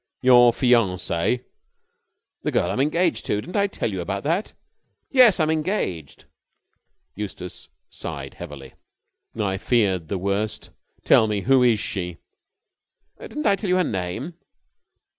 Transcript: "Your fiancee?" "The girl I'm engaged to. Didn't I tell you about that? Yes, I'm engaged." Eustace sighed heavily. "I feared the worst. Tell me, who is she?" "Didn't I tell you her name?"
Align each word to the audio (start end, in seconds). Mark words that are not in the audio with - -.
"Your 0.23 0.51
fiancee?" 0.51 1.41
"The 2.41 2.49
girl 2.51 2.71
I'm 2.71 2.79
engaged 2.79 3.27
to. 3.27 3.39
Didn't 3.39 3.55
I 3.55 3.67
tell 3.67 3.91
you 3.91 4.01
about 4.01 4.23
that? 4.23 4.53
Yes, 5.11 5.39
I'm 5.39 5.51
engaged." 5.51 6.25
Eustace 7.13 7.69
sighed 7.87 8.33
heavily. 8.33 8.73
"I 9.39 9.59
feared 9.59 10.07
the 10.07 10.17
worst. 10.17 10.71
Tell 11.03 11.27
me, 11.27 11.41
who 11.41 11.61
is 11.61 11.79
she?" 11.79 12.17
"Didn't 13.19 13.45
I 13.45 13.55
tell 13.55 13.69
you 13.69 13.75
her 13.75 13.83
name?" 13.83 14.33